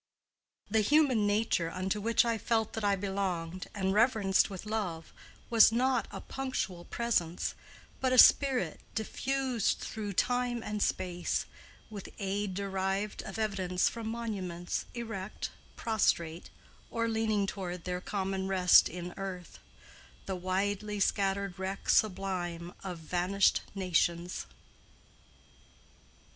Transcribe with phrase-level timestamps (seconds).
[0.67, 5.13] "The human nature unto which I felt That I belonged, and reverenced with love,
[5.51, 7.53] Was not a punctual presence,
[7.99, 11.45] but a spirit Diffused through time and space,
[11.91, 16.49] with aid derived Of evidence from monuments, erect, Prostrate,
[16.89, 19.59] or leaning toward their common rest In earth,
[20.25, 24.47] the widely scattered wreck sublime Of vanished nations."